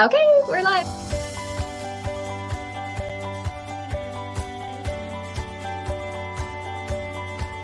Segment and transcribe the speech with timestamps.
[0.00, 0.86] Okay, we're live.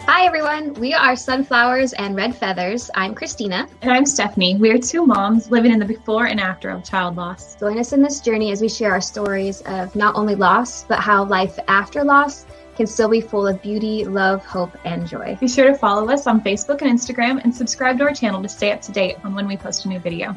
[0.05, 0.75] Hi, everyone.
[0.75, 2.91] We are Sunflowers and Red Feathers.
[2.95, 3.67] I'm Christina.
[3.81, 4.57] And I'm Stephanie.
[4.57, 7.55] We are two moms living in the before and after of child loss.
[7.57, 10.99] Join us in this journey as we share our stories of not only loss, but
[10.99, 12.45] how life after loss
[12.77, 15.39] can still be full of beauty, love, hope, and joy.
[15.41, 18.49] Be sure to follow us on Facebook and Instagram and subscribe to our channel to
[18.51, 20.37] stay up to date on when we post a new video.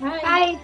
[0.00, 0.20] Bye.
[0.22, 0.58] Bye.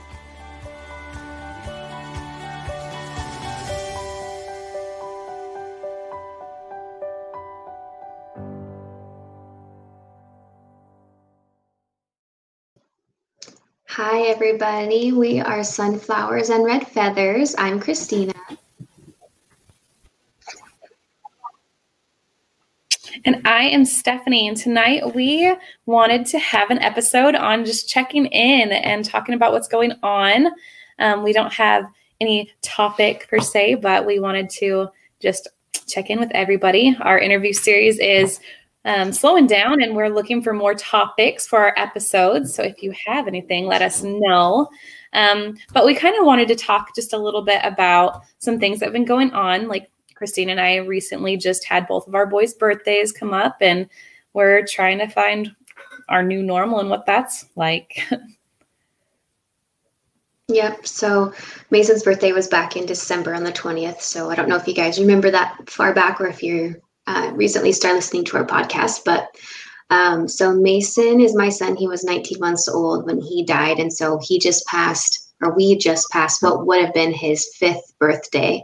[14.07, 15.13] Hi, everybody.
[15.13, 17.54] We are Sunflowers and Red Feathers.
[17.57, 18.35] I'm Christina.
[23.25, 24.46] And I am Stephanie.
[24.46, 29.53] And tonight we wanted to have an episode on just checking in and talking about
[29.53, 30.49] what's going on.
[30.99, 31.86] Um, we don't have
[32.20, 34.88] any topic per se, but we wanted to
[35.19, 35.48] just
[35.86, 36.94] check in with everybody.
[37.00, 38.38] Our interview series is
[38.84, 42.54] um, slowing down and we're looking for more topics for our episodes.
[42.54, 44.68] So if you have anything, let us know.
[45.14, 48.80] Um, but we kind of wanted to talk just a little bit about some things
[48.80, 49.68] that have been going on.
[49.68, 53.88] Like Christine and I recently just had both of our boys' birthdays come up, and
[54.32, 55.54] we're trying to find
[56.08, 57.98] our new normal and what that's like.
[60.48, 60.86] Yep.
[60.86, 61.32] So
[61.70, 64.02] Mason's birthday was back in December on the 20th.
[64.02, 66.76] So I don't know if you guys remember that far back or if you're
[67.06, 69.05] uh, recently started listening to our podcast.
[69.05, 69.28] But
[69.91, 71.77] um, so Mason is my son.
[71.77, 73.78] He was 19 months old when he died.
[73.78, 77.94] And so he just passed, or we just passed what would have been his fifth
[77.98, 78.62] birthday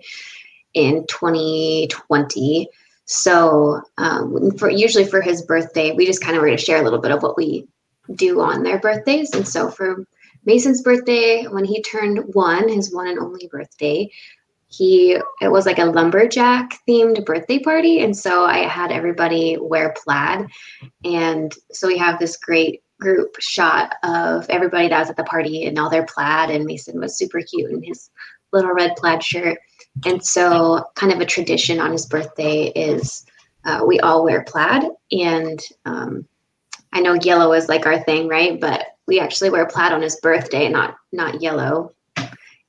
[0.74, 2.68] in 2020.
[3.04, 6.84] So um, for usually for his birthday, we just kind of were to share a
[6.84, 7.66] little bit of what we
[8.14, 9.34] do on their birthdays.
[9.34, 10.04] And so for
[10.44, 14.10] Mason's birthday, when he turned one, his one and only birthday,
[14.70, 18.02] he it was like a lumberjack themed birthday party.
[18.02, 20.46] And so i had everybody wear plaid.
[21.04, 25.66] And so we have this great group shot of everybody that was at the party
[25.66, 26.50] and all their plaid.
[26.50, 28.10] And mason was super cute in his
[28.52, 29.58] little red plaid shirt.
[30.06, 33.26] And so kind of a tradition on his birthday is
[33.64, 34.84] uh, we all wear plaid.
[35.10, 36.26] And um,
[36.92, 38.60] i know yellow is like our thing right?
[38.60, 41.92] But we actually wear plaid on his birthday not not yellow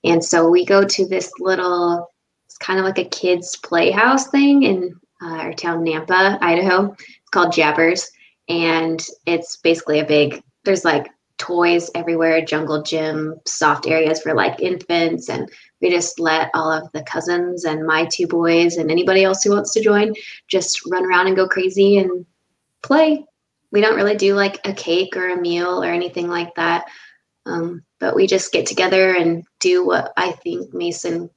[0.04, 2.08] and so we go to this little,
[2.46, 6.92] it's kind of like a kids' playhouse thing in uh, our town, Nampa, Idaho.
[6.94, 8.10] It's called Jabbers.
[8.50, 11.08] And it's basically a big, there's like
[11.38, 15.30] toys everywhere, jungle gym, soft areas for like infants.
[15.30, 15.50] And
[15.82, 19.52] we just let all of the cousins and my two boys and anybody else who
[19.52, 20.14] wants to join
[20.48, 22.26] just run around and go crazy and
[22.82, 23.24] play.
[23.72, 26.86] We don't really do like a cake or a meal or anything like that.
[27.46, 31.29] Um, but we just get together and do what I think Mason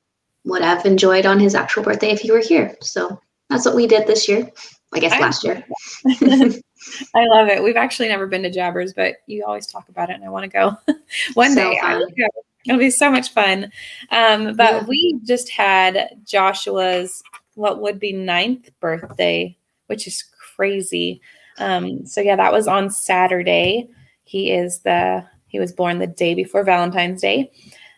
[0.44, 2.76] would have enjoyed on his actual birthday if he were here.
[2.80, 4.50] So that's what we did this year.
[4.92, 5.64] I guess I, last year.
[6.06, 7.62] I love it.
[7.62, 10.44] We've actually never been to Jabbers, but you always talk about it, and I want
[10.44, 10.76] to go
[11.34, 11.80] one so day.
[11.82, 12.26] I will go.
[12.66, 13.70] It'll be so much fun.
[14.10, 14.84] Um, but yeah.
[14.84, 17.22] we just had Joshua's
[17.54, 20.24] what would be ninth birthday, which is
[20.56, 21.20] crazy.
[21.58, 23.88] Um, so yeah, that was on Saturday.
[24.24, 27.52] He is the he was born the day before Valentine's Day.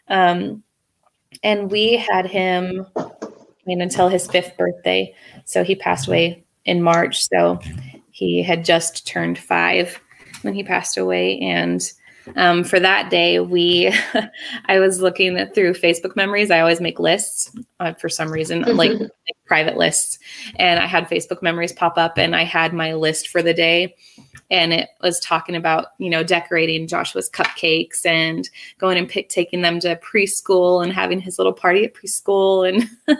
[0.08, 0.62] Um,
[1.42, 3.08] and we had him, I
[3.64, 5.14] mean, until his fifth birthday.
[5.46, 7.26] So he passed away in March.
[7.26, 7.58] So
[8.10, 9.98] he had just turned five
[10.42, 11.38] when he passed away.
[11.38, 11.80] And
[12.34, 13.94] um, for that day, we,
[14.66, 16.50] I was looking through Facebook memories.
[16.50, 18.76] I always make lists uh, for some reason, mm-hmm.
[18.76, 19.10] like, like
[19.46, 20.18] private lists.
[20.56, 23.94] And I had Facebook memories pop up, and I had my list for the day
[24.50, 28.48] and it was talking about you know decorating Joshua's cupcakes and
[28.78, 32.88] going and pick taking them to preschool and having his little party at preschool and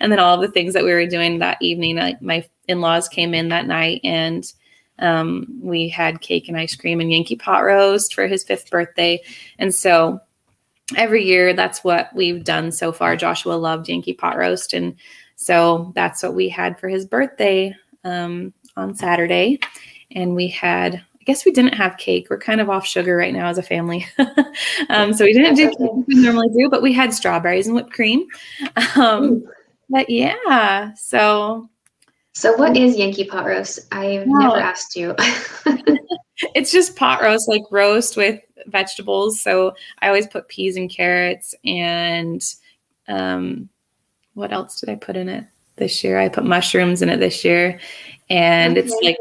[0.00, 1.96] and then all of the things that we were doing that evening.
[1.96, 4.50] Like my in-laws came in that night and
[4.98, 9.20] um, we had cake and ice cream and Yankee pot roast for his fifth birthday,
[9.58, 10.20] and so
[10.96, 13.16] every year that's what we've done so far.
[13.16, 14.94] Joshua loved Yankee pot roast and
[15.36, 17.74] so that's what we had for his birthday
[18.04, 19.58] um, on Saturday
[20.12, 22.28] and we had I guess we didn't have cake.
[22.30, 24.06] We're kind of off sugar right now as a family.
[24.88, 27.92] um, so we didn't do cake we normally do, but we had strawberries and whipped
[27.92, 28.26] cream.
[28.96, 29.44] Um,
[29.90, 31.68] but yeah, so.
[32.38, 33.80] So what is Yankee pot roast?
[33.90, 34.38] I've no.
[34.38, 35.12] never asked you.
[36.54, 39.40] it's just pot roast, like roast with vegetables.
[39.40, 42.40] So I always put peas and carrots and
[43.08, 43.68] um,
[44.34, 46.20] what else did I put in it this year?
[46.20, 47.80] I put mushrooms in it this year.
[48.30, 48.86] And okay.
[48.86, 49.18] it's like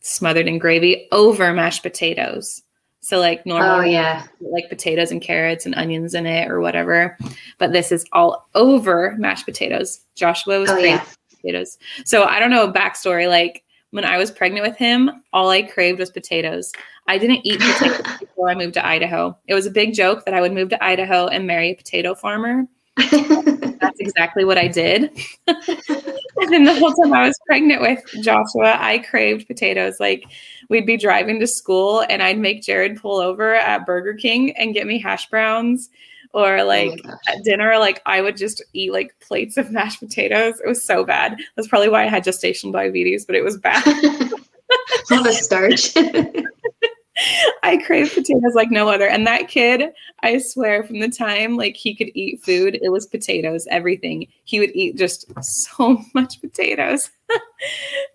[0.00, 2.62] smothered in gravy over mashed potatoes.
[3.00, 7.18] So like normal, oh yeah, like potatoes and carrots and onions in it or whatever.
[7.58, 10.00] But this is all over mashed potatoes.
[10.14, 11.04] Joshua was oh, crazy yeah.
[11.46, 11.78] Potatoes.
[12.04, 13.28] So I don't know backstory.
[13.28, 16.72] Like when I was pregnant with him, all I craved was potatoes.
[17.08, 19.36] I didn't eat potatoes before I moved to Idaho.
[19.46, 22.14] It was a big joke that I would move to Idaho and marry a potato
[22.14, 22.66] farmer.
[22.96, 25.10] That's exactly what I did.
[25.46, 30.00] and then the whole time I was pregnant with Joshua, I craved potatoes.
[30.00, 30.24] Like
[30.70, 34.74] we'd be driving to school and I'd make Jared pull over at Burger King and
[34.74, 35.90] get me hash browns.
[36.36, 37.14] Or like gosh.
[37.28, 40.60] at dinner, like I would just eat like plates of mashed potatoes.
[40.60, 41.38] It was so bad.
[41.56, 43.82] That's probably why I had gestational diabetes, but it was bad.
[45.10, 45.94] all the starch.
[47.62, 49.08] I crave potatoes like no other.
[49.08, 49.90] And that kid,
[50.22, 54.26] I swear, from the time like he could eat food, it was potatoes, everything.
[54.44, 57.10] He would eat just so much potatoes.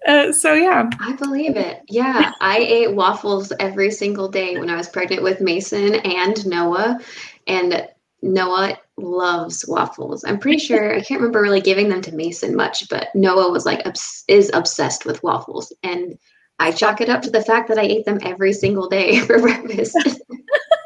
[0.08, 1.82] uh, so yeah, I believe it.
[1.90, 7.00] Yeah, I ate waffles every single day when I was pregnant with Mason and Noah,
[7.48, 7.90] and
[8.22, 10.24] Noah loves waffles.
[10.24, 13.66] I'm pretty sure I can't remember really giving them to Mason much, but Noah was
[13.66, 16.18] like obs- is obsessed with waffles, and
[16.60, 19.40] I chalk it up to the fact that I ate them every single day for
[19.40, 19.98] breakfast.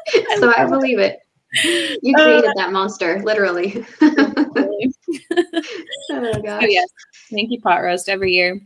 [0.38, 1.20] so I believe it.
[2.02, 3.84] You created that monster, literally.
[4.02, 4.82] oh
[6.42, 6.62] gosh.
[6.62, 6.88] So yes,
[7.30, 8.60] Yankee pot roast every year.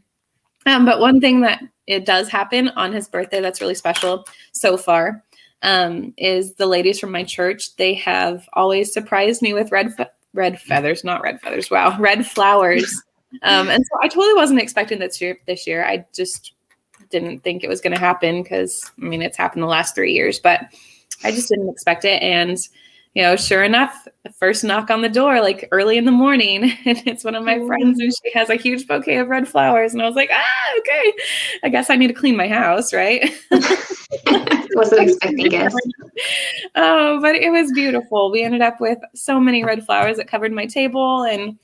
[0.67, 4.77] Um, but one thing that it does happen on his birthday that's really special so
[4.77, 5.25] far
[5.63, 7.77] um, is the ladies from my church.
[7.77, 11.71] They have always surprised me with red fe- red feathers, not red feathers.
[11.71, 13.03] Wow, red flowers.
[13.43, 15.39] Um, and so I totally wasn't expecting this year.
[15.47, 16.53] This year, I just
[17.11, 20.13] didn't think it was going to happen because I mean it's happened the last three
[20.13, 20.61] years, but
[21.25, 22.23] I just didn't expect it.
[22.23, 22.59] And
[23.15, 26.65] you know, sure enough, the first knock on the door, like early in the morning,
[26.85, 29.93] and it's one of my friends, and she has a huge bouquet of red flowers.
[29.93, 31.13] And I was like, ah, okay,
[31.65, 33.31] I guess I need to clean my house, right?
[34.75, 35.79] Wasn't expecting guests.
[36.75, 38.31] oh, but it was beautiful.
[38.31, 41.59] We ended up with so many red flowers that covered my table, and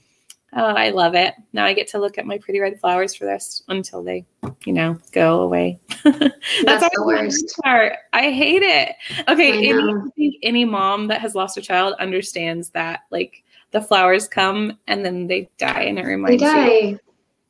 [0.55, 1.35] oh, I love it.
[1.53, 4.25] Now I get to look at my pretty red flowers for this until they,
[4.65, 5.81] you know, go away.
[6.05, 6.35] That's
[6.65, 7.59] the always worst.
[7.63, 7.93] part.
[8.13, 8.95] I hate it.
[9.29, 13.01] Okay, I any, think any mom that has lost a child understands that.
[13.11, 16.99] Like the flowers come and then they die, and it They reminds you.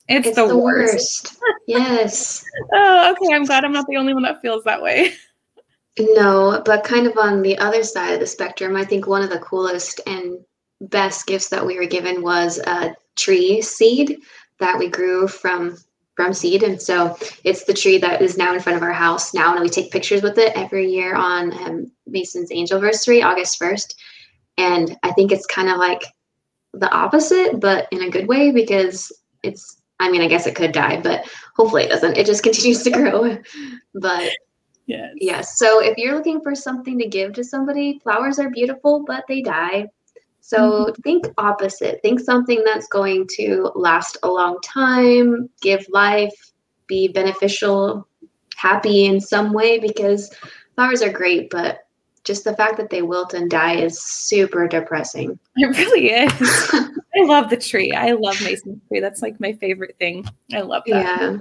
[0.08, 1.37] It's, It's the, worst.
[1.37, 1.38] worst.
[1.67, 2.44] Yes.
[2.73, 3.35] Oh, okay.
[3.35, 5.12] I'm glad I'm not the only one that feels that way.
[5.99, 9.31] No, but kind of on the other side of the spectrum, I think one of
[9.31, 10.38] the coolest and
[10.81, 14.19] best gifts that we were given was a tree seed
[14.61, 15.76] that we grew from
[16.17, 19.35] from seed and so it's the tree that is now in front of our house
[19.35, 23.94] now and we take pictures with it every year on um, mason's angelversary august 1st
[24.56, 26.03] and i think it's kind of like
[26.73, 29.12] the opposite but in a good way because
[29.43, 32.82] it's i mean i guess it could die but hopefully it doesn't it just continues
[32.82, 33.37] to grow
[33.94, 34.31] but
[34.87, 35.14] Yes.
[35.16, 35.58] Yes.
[35.58, 39.43] So if you're looking for something to give to somebody, flowers are beautiful, but they
[39.43, 39.88] die.
[40.40, 41.02] So mm-hmm.
[41.02, 42.00] think opposite.
[42.02, 46.52] Think something that's going to last a long time, give life,
[46.87, 48.06] be beneficial,
[48.54, 50.32] happy in some way, because
[50.76, 51.81] flowers are great, but
[52.22, 55.37] just the fact that they wilt and die is super depressing.
[55.56, 56.90] It really is.
[57.17, 57.93] I love the tree.
[57.93, 59.01] I love Mason's tree.
[59.01, 60.25] That's like my favorite thing.
[60.53, 61.03] I love that.
[61.03, 61.37] Yeah.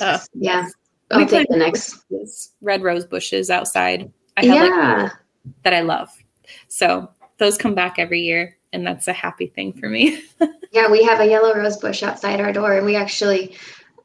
[0.00, 0.66] Uh, Yeah.
[1.14, 2.02] We I'll take the next.
[2.10, 4.10] bushes, red rose bushes outside.
[4.36, 5.10] I have like Yeah.
[5.62, 6.08] that I love.
[6.68, 7.08] So
[7.38, 10.22] those come back every year, and that's a happy thing for me.
[10.72, 13.56] Yeah, we have a yellow rose bush outside our door, and we actually,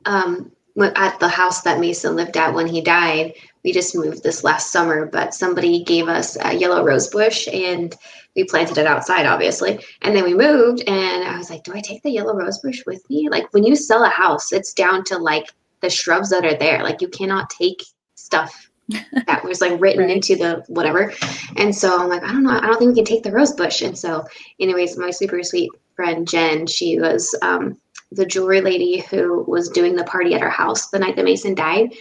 [0.06, 3.34] um, at the house that Mason lived at when he died.
[3.64, 7.96] We just moved this last summer, but somebody gave us a yellow rose bush, and
[8.36, 9.84] we planted it outside, obviously.
[10.02, 12.82] And then we moved, and I was like, "Do I take the yellow rose bush
[12.86, 15.52] with me?" Like when you sell a house, it's down to like
[15.82, 16.84] the shrubs that are there.
[16.84, 17.84] Like you cannot take
[18.16, 18.70] stuff
[19.28, 20.12] that was like written Right.
[20.12, 21.14] into the whatever.
[21.58, 23.54] And so I'm like, I don't know, I don't think we can take the rose
[23.54, 23.82] bush.
[23.82, 24.26] And so,
[24.60, 27.78] anyways, my super sweet friend Jen, she was um,
[28.12, 31.56] the jewelry lady who was doing the party at our house the night that Mason
[31.56, 31.94] died.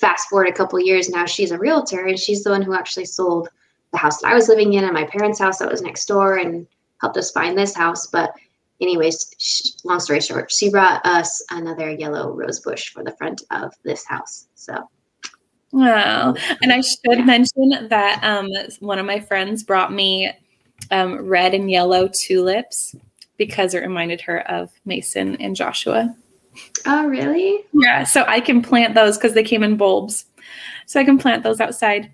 [0.00, 3.04] Fast forward a couple years now, she's a realtor and she's the one who actually
[3.04, 3.48] sold
[3.92, 6.36] the house that I was living in and my parents' house that was next door
[6.36, 6.66] and
[7.00, 8.06] helped us find this house.
[8.06, 8.32] But,
[8.80, 13.42] anyways, sh- long story short, she brought us another yellow rose bush for the front
[13.50, 14.48] of this house.
[14.54, 14.88] So,
[15.72, 16.34] Wow.
[16.62, 18.48] And I should mention that um,
[18.80, 20.32] one of my friends brought me
[20.90, 22.96] um, red and yellow tulips
[23.40, 26.14] because it reminded her of Mason and Joshua.
[26.84, 27.64] oh, really?
[27.72, 28.04] Yeah.
[28.04, 30.26] So I can plant those because they came in bulbs.
[30.84, 32.12] So I can plant those outside.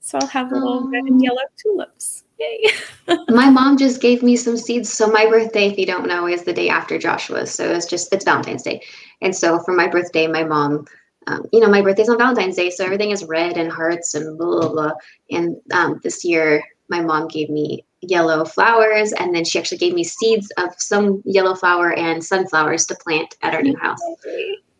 [0.00, 2.24] So I'll have little red and yellow tulips.
[2.38, 2.70] Yay.
[3.28, 4.92] My mom just gave me some seeds.
[4.92, 7.50] So my birthday, if you don't know, is the day after Joshua's.
[7.50, 8.82] So it's just it's Valentine's Day,
[9.22, 10.84] and so for my birthday, my mom
[11.26, 14.38] um, you know, my birthday's on Valentine's Day, so everything is red and hearts and
[14.38, 14.92] blah blah blah.
[15.30, 19.94] And um, this year, my mom gave me yellow flowers, and then she actually gave
[19.94, 24.00] me seeds of some yellow flower and sunflowers to plant at our new house.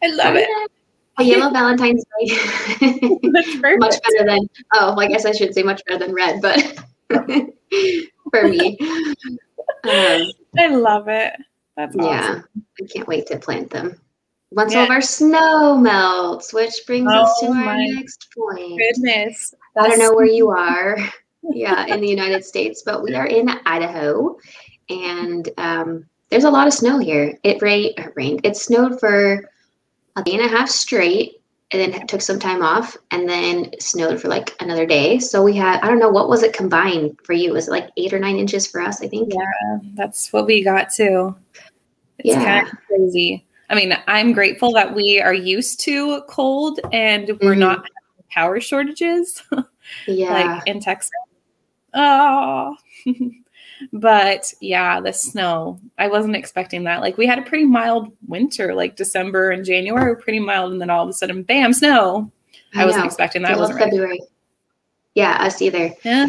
[0.03, 0.71] I love so, it.
[1.19, 2.29] A yellow Valentine's Day.
[3.25, 6.63] much better than oh, well, I guess I should say much better than red, but
[8.31, 8.79] for me.
[9.85, 10.23] Um,
[10.57, 11.35] I love it.
[11.77, 12.07] That's awesome.
[12.09, 12.41] yeah.
[12.81, 14.01] I can't wait to plant them.
[14.53, 14.81] Once yeah.
[14.81, 18.79] all of our snow melts, which brings oh, us to our next point.
[18.79, 19.55] Goodness.
[19.75, 20.97] That's I don't know where you are.
[21.53, 24.37] Yeah, in the United States, but we are in Idaho,
[24.89, 27.39] and um, there's a lot of snow here.
[27.43, 27.95] It rained.
[28.17, 28.41] rained.
[28.45, 29.49] It snowed for
[30.17, 31.41] a day and a half straight,
[31.73, 35.19] and then took some time off, and then snowed for like another day.
[35.19, 37.53] So we had I don't know what was it combined for you?
[37.53, 39.03] Was it like eight or nine inches for us?
[39.03, 39.33] I think.
[39.33, 41.35] Yeah, that's what we got too.
[42.19, 42.45] It's yeah.
[42.45, 43.45] kind of crazy.
[43.71, 47.61] I mean, I'm grateful that we are used to cold and we're mm-hmm.
[47.61, 47.85] not
[48.31, 49.43] power shortages.
[50.07, 50.31] yeah.
[50.33, 51.11] like in Texas.
[51.99, 52.77] Oh.
[53.93, 55.81] but yeah, the snow.
[55.99, 57.01] I wasn't expecting that.
[57.01, 60.81] Like we had a pretty mild winter, like December and January were pretty mild, and
[60.81, 62.31] then all of a sudden, bam, snow.
[62.75, 63.53] I, I wasn't expecting that.
[63.53, 64.11] I wasn't February.
[64.11, 64.23] Ready.
[65.15, 65.93] Yeah, us either.
[66.05, 66.29] Yeah.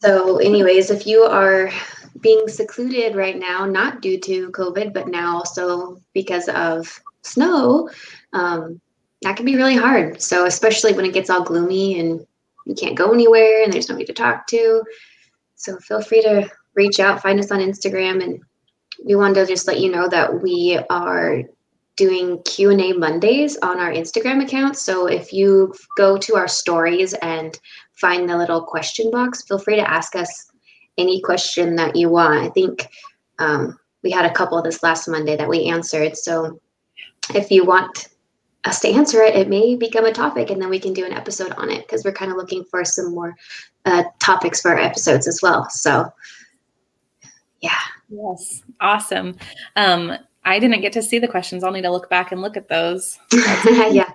[0.00, 1.70] So, anyways, if you are
[2.20, 7.90] being secluded right now, not due to COVID, but now also because of snow,
[8.32, 8.80] um,
[9.22, 10.22] that can be really hard.
[10.22, 12.26] So, especially when it gets all gloomy and
[12.64, 14.82] you can't go anywhere and there's nobody to talk to.
[15.56, 18.40] So, feel free to reach out, find us on Instagram, and
[19.04, 21.42] we wanted to just let you know that we are
[21.96, 27.60] doing q&a mondays on our instagram account so if you go to our stories and
[27.92, 30.50] find the little question box feel free to ask us
[30.98, 32.44] any question that you want.
[32.44, 32.88] I think
[33.38, 36.16] um, we had a couple this last Monday that we answered.
[36.16, 36.60] So
[37.34, 38.08] if you want
[38.64, 41.12] us to answer it, it may become a topic and then we can do an
[41.12, 43.36] episode on it because we're kind of looking for some more
[43.84, 45.68] uh, topics for our episodes as well.
[45.70, 46.10] So,
[47.60, 47.78] yeah.
[48.08, 48.62] Yes.
[48.80, 49.36] Awesome.
[49.76, 51.64] Um, I didn't get to see the questions.
[51.64, 53.18] I'll need to look back and look at those.
[53.32, 54.10] yeah.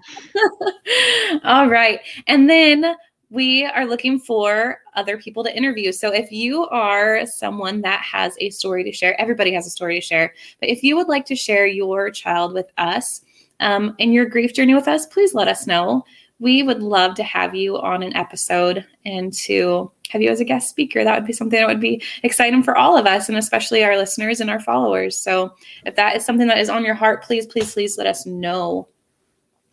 [1.44, 2.00] All right.
[2.28, 2.96] And then
[3.32, 5.92] we are looking for other people to interview.
[5.92, 10.00] So if you are someone that has a story to share, everybody has a story
[10.00, 10.34] to share.
[10.60, 13.22] But if you would like to share your child with us
[13.60, 16.04] um, your grief journey with us, please let us know.
[16.40, 20.46] We would love to have you on an episode and to have you as a
[20.46, 21.04] guest speaker.
[21.04, 23.98] That would be something that would be exciting for all of us and especially our
[23.98, 25.18] listeners and our followers.
[25.18, 25.54] So
[25.86, 28.88] if that is something that is on your heart, please, please, please let us know.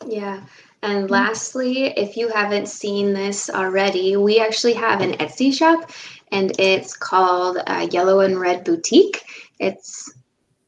[0.06, 0.42] Yeah.
[0.82, 5.90] And lastly, if you haven't seen this already, we actually have an Etsy shop
[6.32, 9.22] and it's called uh, Yellow and Red Boutique.
[9.58, 10.12] It's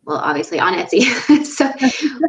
[0.05, 1.45] well, obviously on Etsy.
[1.45, 1.68] so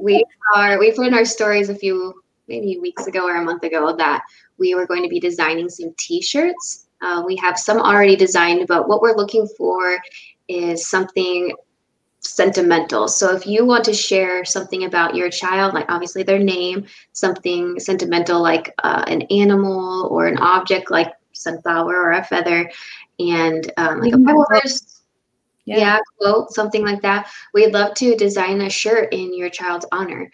[0.01, 0.23] we
[0.55, 3.95] are we put in our stories a few maybe weeks ago or a month ago
[3.95, 4.23] that
[4.57, 6.87] we were going to be designing some T-shirts.
[7.01, 9.97] Uh, we have some already designed, but what we're looking for
[10.47, 11.53] is something
[12.21, 13.07] sentimental.
[13.07, 17.79] So if you want to share something about your child, like obviously their name, something
[17.79, 22.69] sentimental like uh, an animal or an object like sunflower or a feather,
[23.19, 24.98] and um, like a horse,
[25.69, 25.77] yeah.
[25.77, 27.29] yeah, quote, something like that.
[27.53, 30.31] We'd love to design a shirt in your child's honor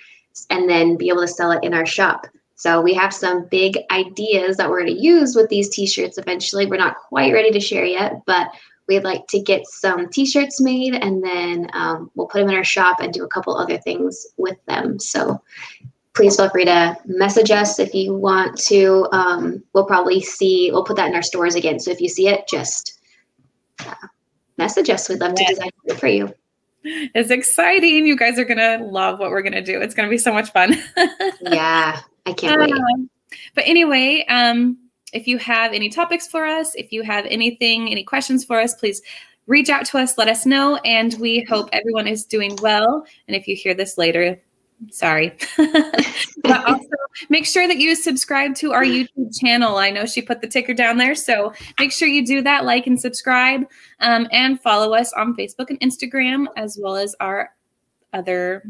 [0.50, 2.28] and then be able to sell it in our shop.
[2.56, 6.66] So we have some big ideas that we're going to use with these t-shirts eventually.
[6.66, 8.48] We're not quite ready to share yet, but
[8.88, 12.64] we'd like to get some t-shirts made and then um, we'll put them in our
[12.64, 15.42] shop and do a couple other things with them so
[16.14, 20.84] please feel free to message us if you want to um, we'll probably see we'll
[20.84, 23.00] put that in our stores again so if you see it just
[23.80, 24.08] uh,
[24.66, 25.08] message us.
[25.08, 26.34] We'd love to design it for you.
[26.84, 28.08] It's exciting.
[28.08, 29.80] You guys are gonna love what we're gonna do.
[29.80, 30.76] It's gonna be so much fun.
[31.42, 32.74] Yeah i can't wait.
[32.74, 33.10] Um,
[33.54, 34.78] but anyway um
[35.14, 38.76] if you have any topics for us, if you have anything, any questions for us,
[38.76, 39.02] please
[39.48, 40.76] reach out to us, let us know.
[40.84, 43.06] And we hope everyone is doing well.
[43.28, 44.42] And if you hear this later,
[44.92, 45.38] sorry.
[45.58, 46.88] but also
[47.30, 49.78] make sure that you subscribe to our YouTube channel.
[49.78, 51.16] I know she put the ticker down there.
[51.16, 53.66] So make sure you do that, like and subscribe,
[54.00, 57.52] um, and follow us on Facebook and Instagram, as well as our
[58.14, 58.64] other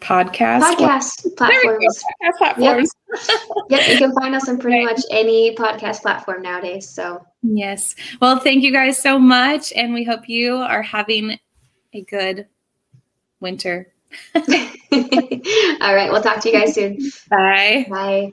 [0.00, 2.04] podcast podcast platforms.
[2.04, 2.90] Podcast platforms.
[3.12, 3.40] Yep.
[3.70, 6.88] yep, you can find us on pretty much any podcast platform nowadays.
[6.88, 11.38] So yes, well, thank you guys so much, and we hope you are having
[11.92, 12.46] a good
[13.40, 13.92] winter.
[15.80, 16.98] All right, we'll talk to you guys soon.
[17.28, 17.86] Bye.
[17.88, 18.32] Bye.